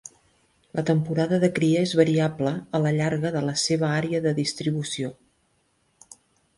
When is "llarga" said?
2.97-3.35